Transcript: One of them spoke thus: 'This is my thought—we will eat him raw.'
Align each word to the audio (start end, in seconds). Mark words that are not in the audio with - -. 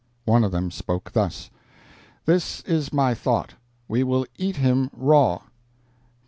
One 0.25 0.43
of 0.43 0.51
them 0.51 0.71
spoke 0.71 1.11
thus: 1.11 1.51
'This 2.25 2.61
is 2.61 2.91
my 2.91 3.13
thought—we 3.13 4.01
will 4.03 4.25
eat 4.39 4.55
him 4.55 4.89
raw.' 4.93 5.41